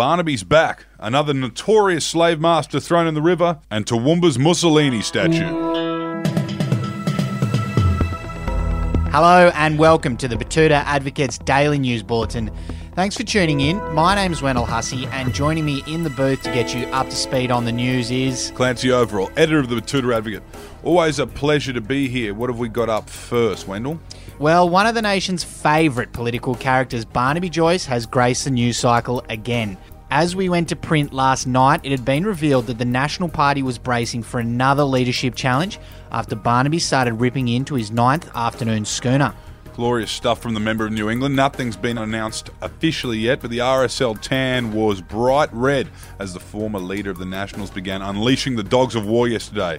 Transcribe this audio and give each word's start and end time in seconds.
Barnaby's 0.00 0.44
back, 0.44 0.86
another 0.98 1.34
notorious 1.34 2.06
slave 2.06 2.40
master 2.40 2.80
thrown 2.80 3.06
in 3.06 3.12
the 3.12 3.20
river, 3.20 3.58
and 3.70 3.84
Toowoomba's 3.84 4.38
Mussolini 4.38 5.02
statue. 5.02 5.44
Hello 9.10 9.52
and 9.54 9.78
welcome 9.78 10.16
to 10.16 10.26
the 10.26 10.36
Betoota 10.36 10.82
Advocates 10.86 11.36
Daily 11.36 11.78
News 11.78 12.02
Bulletin. 12.02 12.50
Thanks 12.94 13.14
for 13.14 13.24
tuning 13.24 13.60
in. 13.60 13.76
My 13.92 14.14
name's 14.14 14.40
Wendell 14.40 14.64
Hussey, 14.64 15.06
and 15.08 15.34
joining 15.34 15.66
me 15.66 15.84
in 15.86 16.02
the 16.02 16.08
booth 16.08 16.42
to 16.44 16.50
get 16.54 16.74
you 16.74 16.86
up 16.86 17.10
to 17.10 17.14
speed 17.14 17.50
on 17.50 17.66
the 17.66 17.72
news 17.72 18.10
is. 18.10 18.52
Clancy 18.54 18.88
Overell, 18.88 19.30
editor 19.36 19.58
of 19.58 19.68
the 19.68 19.76
Betoota 19.76 20.16
Advocate. 20.16 20.42
Always 20.82 21.18
a 21.18 21.26
pleasure 21.26 21.74
to 21.74 21.82
be 21.82 22.08
here. 22.08 22.32
What 22.32 22.48
have 22.48 22.58
we 22.58 22.70
got 22.70 22.88
up 22.88 23.10
first, 23.10 23.68
Wendell? 23.68 24.00
Well, 24.38 24.66
one 24.70 24.86
of 24.86 24.94
the 24.94 25.02
nation's 25.02 25.44
favourite 25.44 26.14
political 26.14 26.54
characters, 26.54 27.04
Barnaby 27.04 27.50
Joyce, 27.50 27.84
has 27.84 28.06
graced 28.06 28.44
the 28.44 28.50
news 28.50 28.78
cycle 28.78 29.22
again. 29.28 29.76
As 30.12 30.34
we 30.34 30.48
went 30.48 30.68
to 30.70 30.76
print 30.76 31.12
last 31.12 31.46
night, 31.46 31.82
it 31.84 31.92
had 31.92 32.04
been 32.04 32.24
revealed 32.24 32.66
that 32.66 32.78
the 32.78 32.84
National 32.84 33.28
Party 33.28 33.62
was 33.62 33.78
bracing 33.78 34.24
for 34.24 34.40
another 34.40 34.82
leadership 34.82 35.36
challenge 35.36 35.78
after 36.10 36.34
Barnaby 36.34 36.80
started 36.80 37.14
ripping 37.14 37.46
into 37.46 37.76
his 37.76 37.92
ninth 37.92 38.28
afternoon 38.34 38.84
schooner. 38.84 39.32
Glorious 39.74 40.10
stuff 40.10 40.42
from 40.42 40.54
the 40.54 40.60
member 40.60 40.84
of 40.84 40.90
New 40.90 41.08
England. 41.08 41.36
Nothing's 41.36 41.76
been 41.76 41.96
announced 41.96 42.50
officially 42.60 43.18
yet, 43.18 43.40
but 43.40 43.50
the 43.50 43.58
RSL 43.58 44.20
tan 44.20 44.72
was 44.72 45.00
bright 45.00 45.52
red 45.52 45.88
as 46.18 46.34
the 46.34 46.40
former 46.40 46.80
leader 46.80 47.12
of 47.12 47.18
the 47.18 47.24
Nationals 47.24 47.70
began 47.70 48.02
unleashing 48.02 48.56
the 48.56 48.64
dogs 48.64 48.96
of 48.96 49.06
war 49.06 49.28
yesterday. 49.28 49.78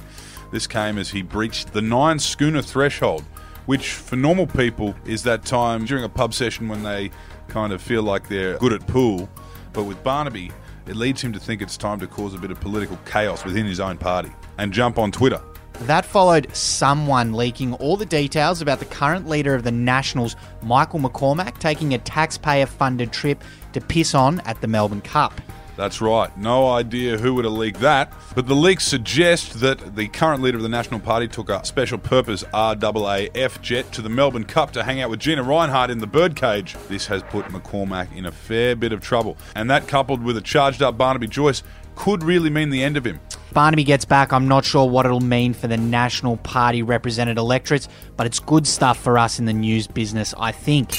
This 0.54 0.66
came 0.66 0.98
as 0.98 1.10
he 1.10 1.24
breached 1.24 1.74
the 1.74 1.82
nine 1.82 2.20
schooner 2.20 2.62
threshold 2.62 3.26
which 3.66 3.94
for 3.94 4.16
normal 4.16 4.48
people 4.48 4.96
is 5.05 5.24
that 5.24 5.46
time 5.46 5.86
during 5.86 6.04
a 6.04 6.10
pub 6.10 6.34
session 6.34 6.68
when 6.68 6.84
they 6.84 7.12
kind 7.48 7.72
of 7.72 7.82
feel 7.82 8.04
like 8.04 8.27
they're 8.27 8.58
good 8.58 8.74
at 8.74 8.86
pool. 8.88 9.30
But 9.74 9.84
with 9.84 10.04
Barnaby, 10.04 10.52
it 10.88 10.96
leads 10.96 11.22
him 11.22 11.32
to 11.34 11.40
think 11.40 11.62
it's 11.62 11.78
time 11.78 12.00
to 12.00 12.08
cause 12.08 12.34
a 12.34 12.38
bit 12.38 12.52
of 12.52 12.60
political 12.60 12.98
chaos 13.06 13.46
within 13.46 13.66
his 13.66 13.80
own 13.80 13.98
party 13.98 14.32
and 14.58 14.74
jump 14.74 14.98
on 14.98 15.12
Twitter. 15.12 15.41
That 15.82 16.05
followed 16.05 16.55
someone 16.55 17.34
leaking 17.34 17.74
all 17.76 17.98
the 17.98 18.05
details 18.05 18.62
about 18.62 18.80
the 18.80 18.86
current 18.86 19.28
leader 19.28 19.55
of 19.55 19.63
the 19.63 19.72
Nationals, 19.72 20.36
Michael 20.62 21.00
McCormack, 21.00 21.58
taking 21.58 21.94
a 21.94 21.98
taxpayer 21.98 22.66
funded 22.66 23.12
trip 23.12 23.44
to 23.74 23.82
piss 23.82 24.13
on 24.13 24.41
at 24.41 24.62
the 24.62 24.68
Melbourne 24.68 25.02
Cup. 25.02 25.41
That's 25.77 26.02
right. 26.02 26.36
No 26.38 26.70
idea 26.70 27.18
who 27.18 27.34
would 27.36 27.46
have 27.46 27.54
leaked 27.54 27.80
that, 27.80 28.12
but 28.36 28.48
the 28.48 28.55
leaks 28.55 28.86
suggest 28.86 29.60
that 29.62 29.96
the 29.96 30.08
current 30.08 30.41
leader 30.41 30.58
of 30.58 30.63
the 30.63 30.70
National 30.70 31.00
Party 31.00 31.28
took 31.28 31.50
a 31.50 31.66
special 31.66 31.98
purpose 31.98 32.44
RAAF 32.54 33.62
jet 33.62 33.91
to 33.94 34.02
the 34.02 34.10
Melbourne 34.10 34.44
Cup 34.44 34.72
to 34.72 34.84
hang 34.84 35.02
out 35.02 35.10
with 35.10 35.20
Gina 35.20 35.44
Rinehart 35.44 35.90
in 35.90 36.00
the 36.00 36.08
birdcage. 36.08 36.76
This 36.88 37.08
has 37.08 37.24
put 37.24 37.46
McCormack 37.46 38.16
in 38.16 38.26
a 38.26 38.32
fair 38.32 38.76
bit 38.76 38.91
of 38.91 39.02
trouble, 39.02 39.38
and 39.55 39.70
that 39.70 39.88
coupled 39.88 40.24
with 40.24 40.38
a 40.38 40.41
charged 40.41 40.82
up 40.82 40.98
Barnaby 40.98 41.28
Joyce 41.28 41.63
could 41.96 42.24
really 42.24 42.50
mean 42.50 42.70
the 42.70 42.84
end 42.84 42.98
of 42.98 43.06
him. 43.06 43.20
Barnaby 43.54 43.84
gets 43.84 44.06
back, 44.06 44.32
I'm 44.32 44.48
not 44.48 44.63
sure 44.63 44.90
what 44.90 45.06
it'll 45.06 45.20
mean 45.20 45.54
for 45.54 45.68
the 45.68 45.78
National 45.78 46.38
Party 46.38 46.84
represented 46.84 47.38
electorates, 47.38 47.90
but 48.16 48.26
it's 48.26 48.40
good 48.40 48.66
stuff 48.66 48.98
for 48.98 49.18
us 49.18 49.40
in 49.40 49.46
the 49.46 49.54
news 49.54 49.88
business, 49.88 50.34
I 50.38 50.52
think. 50.52 50.91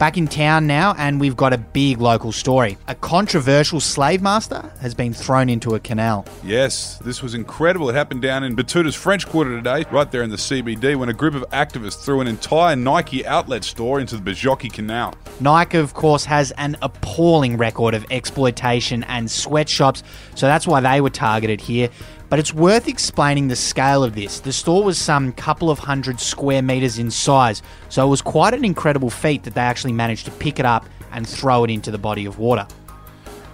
Back 0.00 0.16
in 0.16 0.28
town 0.28 0.66
now, 0.66 0.94
and 0.96 1.20
we've 1.20 1.36
got 1.36 1.52
a 1.52 1.58
big 1.58 2.00
local 2.00 2.32
story. 2.32 2.78
A 2.88 2.94
controversial 2.94 3.80
slave 3.80 4.22
master 4.22 4.72
has 4.80 4.94
been 4.94 5.12
thrown 5.12 5.50
into 5.50 5.74
a 5.74 5.78
canal. 5.78 6.24
Yes, 6.42 6.96
this 7.04 7.22
was 7.22 7.34
incredible. 7.34 7.90
It 7.90 7.94
happened 7.96 8.22
down 8.22 8.42
in 8.42 8.56
Betoota's 8.56 8.94
French 8.94 9.26
Quarter 9.26 9.54
today, 9.58 9.84
right 9.90 10.10
there 10.10 10.22
in 10.22 10.30
the 10.30 10.38
CBD, 10.38 10.96
when 10.96 11.10
a 11.10 11.12
group 11.12 11.34
of 11.34 11.42
activists 11.50 12.02
threw 12.02 12.22
an 12.22 12.28
entire 12.28 12.76
Nike 12.76 13.26
outlet 13.26 13.62
store 13.62 14.00
into 14.00 14.16
the 14.16 14.30
Bajocki 14.30 14.72
Canal. 14.72 15.14
Nike, 15.38 15.76
of 15.76 15.92
course, 15.92 16.24
has 16.24 16.50
an 16.52 16.78
appalling 16.80 17.58
record 17.58 17.92
of 17.92 18.06
exploitation 18.10 19.02
and 19.02 19.30
sweatshops, 19.30 20.02
so 20.34 20.46
that's 20.46 20.66
why 20.66 20.80
they 20.80 21.02
were 21.02 21.10
targeted 21.10 21.60
here. 21.60 21.90
But 22.30 22.38
it's 22.38 22.54
worth 22.54 22.86
explaining 22.86 23.48
the 23.48 23.56
scale 23.56 24.04
of 24.04 24.14
this. 24.14 24.38
The 24.38 24.52
store 24.52 24.84
was 24.84 24.96
some 24.96 25.32
couple 25.32 25.68
of 25.68 25.80
hundred 25.80 26.20
square 26.20 26.62
meters 26.62 26.96
in 26.96 27.10
size, 27.10 27.60
so 27.88 28.06
it 28.06 28.08
was 28.08 28.22
quite 28.22 28.54
an 28.54 28.64
incredible 28.64 29.10
feat 29.10 29.42
that 29.42 29.54
they 29.54 29.60
actually 29.60 29.89
managed 29.92 30.24
to 30.26 30.30
pick 30.32 30.58
it 30.58 30.66
up 30.66 30.86
and 31.12 31.28
throw 31.28 31.64
it 31.64 31.70
into 31.70 31.90
the 31.90 31.98
body 31.98 32.24
of 32.24 32.38
water. 32.38 32.66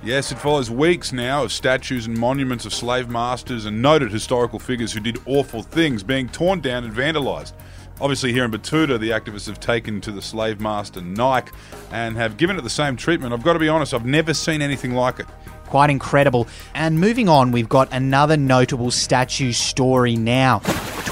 Yes, 0.02 0.30
it 0.30 0.36
follows 0.36 0.70
weeks 0.70 1.12
now 1.12 1.42
of 1.42 1.52
statues 1.52 2.06
and 2.06 2.16
monuments 2.16 2.64
of 2.64 2.72
slave 2.72 3.08
masters 3.08 3.64
and 3.64 3.82
noted 3.82 4.12
historical 4.12 4.58
figures 4.58 4.92
who 4.92 5.00
did 5.00 5.18
awful 5.26 5.62
things 5.62 6.02
being 6.02 6.28
torn 6.28 6.60
down 6.60 6.84
and 6.84 6.94
vandalised. 6.94 7.54
Obviously, 8.00 8.32
here 8.32 8.44
in 8.44 8.50
Betoota, 8.50 9.00
the 9.00 9.10
activists 9.10 9.46
have 9.46 9.58
taken 9.58 10.00
to 10.02 10.12
the 10.12 10.20
slave 10.20 10.60
master 10.60 11.00
Nike 11.00 11.50
and 11.90 12.16
have 12.16 12.36
given 12.36 12.58
it 12.58 12.62
the 12.62 12.70
same 12.70 12.94
treatment. 12.94 13.32
I've 13.32 13.42
got 13.42 13.54
to 13.54 13.58
be 13.58 13.68
honest, 13.68 13.94
I've 13.94 14.04
never 14.04 14.34
seen 14.34 14.60
anything 14.60 14.92
like 14.94 15.18
it. 15.18 15.26
Quite 15.64 15.90
incredible. 15.90 16.46
And 16.74 17.00
moving 17.00 17.28
on, 17.28 17.52
we've 17.52 17.68
got 17.68 17.92
another 17.92 18.36
notable 18.36 18.90
statue 18.90 19.52
story 19.52 20.14
now. 20.14 20.60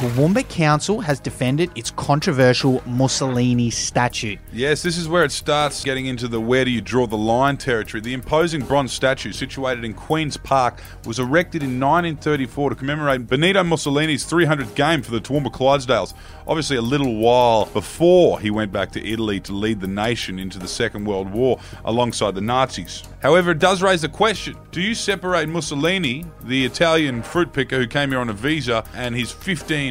Toowoomba 0.05 0.47
Council 0.51 1.01
has 1.01 1.19
defended 1.19 1.71
its 1.75 1.91
controversial 1.91 2.83
Mussolini 2.85 3.71
statue. 3.71 4.37
Yes, 4.53 4.83
this 4.83 4.99
is 4.99 5.09
where 5.09 5.25
it 5.25 5.33
starts 5.33 5.83
getting 5.83 6.05
into 6.05 6.29
the 6.29 6.39
where 6.39 6.67
do 6.67 6.71
you 6.71 6.83
draw 6.83 7.07
the 7.07 7.17
line 7.17 7.57
territory. 7.57 8.03
The 8.03 8.13
imposing 8.13 8.67
bronze 8.67 8.93
statue, 8.93 9.33
situated 9.33 9.83
in 9.83 9.95
Queen's 9.95 10.37
Park, 10.37 10.83
was 11.07 11.19
erected 11.19 11.63
in 11.63 11.81
1934 11.81 12.69
to 12.69 12.77
commemorate 12.77 13.27
Benito 13.27 13.65
Mussolini's 13.65 14.31
300th 14.31 14.75
game 14.75 15.01
for 15.01 15.11
the 15.11 15.23
Toowoomba 15.23 15.51
Clydesdales. 15.51 16.13
Obviously, 16.47 16.77
a 16.77 16.83
little 16.83 17.17
while 17.17 17.65
before 17.65 18.39
he 18.39 18.51
went 18.51 18.71
back 18.71 18.93
to 18.93 19.03
Italy 19.03 19.41
to 19.41 19.55
lead 19.55 19.81
the 19.81 19.89
nation 19.89 20.39
into 20.39 20.59
the 20.59 20.69
Second 20.69 21.07
World 21.07 21.33
War 21.33 21.59
alongside 21.87 22.35
the 22.35 22.43
Nazis. 22.43 23.03
However, 23.23 23.53
it 23.53 23.59
does 23.59 23.81
raise 23.81 24.03
the 24.03 24.11
question 24.11 24.55
do 24.71 24.83
you 24.83 24.95
separate 24.95 25.49
Mussolini, 25.49 26.27
the 26.43 26.67
Italian 26.67 27.23
fruit 27.23 27.55
picker 27.55 27.79
who 27.79 27.87
came 27.87 28.11
here 28.11 28.19
on 28.19 28.29
a 28.29 28.35
visa, 28.35 28.85
and 28.95 29.15
his 29.15 29.33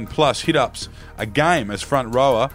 15 0.04 0.08
plus 0.16 0.42
hit 0.42 0.56
ups 0.56 0.90
a 1.18 1.26
game 1.26 1.72
as 1.72 1.82
front 1.82 2.14
rower? 2.14 2.50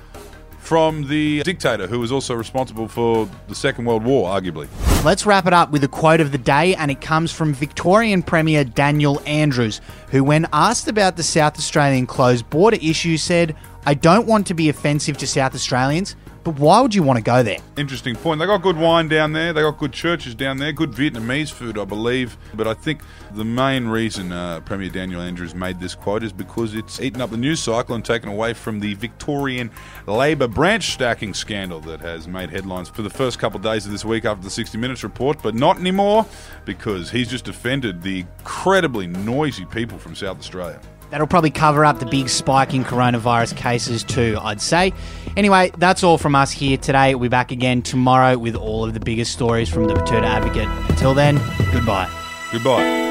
From 0.58 1.08
the 1.08 1.42
dictator 1.44 1.86
who 1.86 1.98
was 1.98 2.12
also 2.12 2.34
responsible 2.34 2.88
for 2.88 3.26
the 3.46 3.54
Second 3.54 3.86
World 3.86 4.04
War, 4.04 4.28
arguably. 4.28 4.68
Let's 5.02 5.24
wrap 5.24 5.46
it 5.46 5.54
up 5.54 5.70
with 5.70 5.82
a 5.82 5.88
quote 5.88 6.20
of 6.20 6.30
the 6.30 6.36
day, 6.36 6.74
and 6.74 6.90
it 6.90 7.00
comes 7.00 7.32
from 7.32 7.54
Victorian 7.54 8.22
Premier 8.22 8.64
Daniel 8.64 9.22
Andrews, 9.24 9.80
who, 10.10 10.22
when 10.22 10.46
asked 10.52 10.86
about 10.86 11.16
the 11.16 11.22
South 11.22 11.56
Australian 11.56 12.06
closed 12.06 12.50
border 12.50 12.76
issue, 12.82 13.16
said, 13.16 13.56
I 13.86 13.94
don't 13.94 14.26
want 14.26 14.46
to 14.48 14.54
be 14.54 14.68
offensive 14.68 15.16
to 15.18 15.26
South 15.26 15.54
Australians, 15.54 16.16
but 16.48 16.58
why 16.60 16.80
would 16.80 16.94
you 16.94 17.02
want 17.02 17.18
to 17.18 17.22
go 17.22 17.42
there? 17.42 17.58
Interesting 17.76 18.16
point. 18.16 18.40
They 18.40 18.46
got 18.46 18.62
good 18.62 18.78
wine 18.78 19.06
down 19.08 19.34
there. 19.34 19.52
They 19.52 19.60
got 19.60 19.76
good 19.76 19.92
churches 19.92 20.34
down 20.34 20.56
there. 20.56 20.72
Good 20.72 20.92
Vietnamese 20.92 21.52
food, 21.52 21.76
I 21.76 21.84
believe. 21.84 22.38
But 22.54 22.66
I 22.66 22.72
think 22.72 23.02
the 23.32 23.44
main 23.44 23.88
reason 23.88 24.32
uh, 24.32 24.60
Premier 24.60 24.88
Daniel 24.88 25.20
Andrews 25.20 25.54
made 25.54 25.78
this 25.78 25.94
quote 25.94 26.22
is 26.22 26.32
because 26.32 26.74
it's 26.74 27.02
eaten 27.02 27.20
up 27.20 27.30
the 27.30 27.36
news 27.36 27.60
cycle 27.60 27.94
and 27.94 28.02
taken 28.02 28.30
away 28.30 28.54
from 28.54 28.80
the 28.80 28.94
Victorian 28.94 29.70
Labor 30.06 30.48
branch 30.48 30.92
stacking 30.94 31.34
scandal 31.34 31.80
that 31.80 32.00
has 32.00 32.26
made 32.26 32.48
headlines 32.48 32.88
for 32.88 33.02
the 33.02 33.10
first 33.10 33.38
couple 33.38 33.58
of 33.58 33.62
days 33.62 33.84
of 33.84 33.92
this 33.92 34.06
week 34.06 34.24
after 34.24 34.42
the 34.42 34.48
60 34.48 34.78
Minutes 34.78 35.02
report, 35.02 35.42
but 35.42 35.54
not 35.54 35.78
anymore 35.78 36.24
because 36.64 37.10
he's 37.10 37.28
just 37.28 37.46
offended 37.46 38.00
the 38.00 38.20
incredibly 38.20 39.06
noisy 39.06 39.66
people 39.66 39.98
from 39.98 40.14
South 40.14 40.38
Australia. 40.38 40.80
That'll 41.10 41.26
probably 41.26 41.50
cover 41.50 41.84
up 41.84 42.00
the 42.00 42.06
big 42.06 42.28
spike 42.28 42.74
in 42.74 42.84
coronavirus 42.84 43.56
cases 43.56 44.04
too, 44.04 44.38
I'd 44.40 44.60
say. 44.60 44.92
Anyway, 45.36 45.70
that's 45.78 46.02
all 46.02 46.18
from 46.18 46.34
us 46.34 46.50
here 46.50 46.76
today. 46.76 47.14
We'll 47.14 47.22
be 47.22 47.28
back 47.28 47.52
again 47.52 47.82
tomorrow 47.82 48.36
with 48.36 48.56
all 48.56 48.84
of 48.84 48.94
the 48.94 49.00
biggest 49.00 49.32
stories 49.32 49.68
from 49.68 49.86
the 49.86 49.94
Betoota 49.94 50.24
Advocate. 50.24 50.68
Until 50.90 51.14
then, 51.14 51.36
goodbye. 51.72 52.10
Goodbye. 52.52 53.07